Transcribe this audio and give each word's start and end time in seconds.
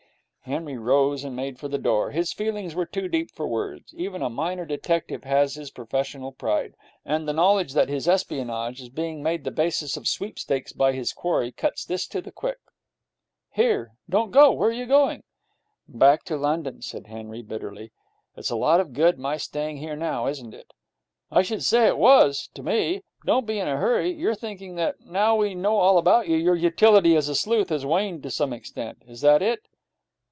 Henry 0.45 0.75
rose 0.75 1.23
and 1.23 1.35
made 1.35 1.59
for 1.59 1.67
the 1.67 1.77
door. 1.77 2.09
His 2.09 2.33
feelings 2.33 2.73
were 2.73 2.87
too 2.87 3.07
deep 3.07 3.29
for 3.29 3.47
words. 3.47 3.93
Even 3.95 4.23
a 4.23 4.29
minor 4.29 4.65
detective 4.65 5.23
has 5.23 5.53
his 5.53 5.69
professional 5.69 6.31
pride; 6.31 6.73
and 7.05 7.27
the 7.27 7.31
knowledge 7.31 7.73
that 7.73 7.89
his 7.89 8.07
espionage 8.07 8.81
is 8.81 8.89
being 8.89 9.21
made 9.21 9.43
the 9.43 9.51
basis 9.51 9.95
of 9.97 10.07
sweepstakes 10.07 10.73
by 10.73 10.93
his 10.93 11.13
quarry 11.13 11.51
cuts 11.51 11.85
this 11.85 12.07
to 12.07 12.21
the 12.21 12.31
quick. 12.31 12.57
'Here, 13.51 13.93
don't 14.09 14.31
go! 14.31 14.51
Where 14.51 14.69
are 14.69 14.73
you 14.73 14.87
going?' 14.87 15.21
'Back 15.87 16.23
to 16.23 16.35
London,' 16.37 16.81
said 16.81 17.05
Henry, 17.05 17.43
bitterly. 17.43 17.91
'It's 18.35 18.49
a 18.49 18.55
lot 18.55 18.79
of 18.79 18.93
good 18.93 19.19
my 19.19 19.37
staying 19.37 19.77
here 19.77 19.95
now, 19.95 20.25
isn't 20.25 20.55
it?' 20.55 20.73
'I 21.29 21.43
should 21.43 21.63
say 21.63 21.85
it 21.85 21.99
was 21.99 22.49
to 22.55 22.63
me. 22.63 23.03
Don't 23.27 23.45
be 23.45 23.59
in 23.59 23.67
a 23.67 23.77
hurry. 23.77 24.11
You're 24.11 24.33
thinking 24.35 24.73
that, 24.75 25.01
now 25.01 25.35
we 25.35 25.53
know 25.53 25.77
all 25.77 25.99
about 25.99 26.27
you, 26.27 26.35
your 26.35 26.55
utility 26.55 27.15
as 27.15 27.29
a 27.29 27.35
sleuth 27.35 27.69
has 27.69 27.85
waned 27.85 28.23
to 28.23 28.31
some 28.31 28.51
extent. 28.51 29.03
Is 29.07 29.21
that 29.21 29.43
it?' 29.43 29.59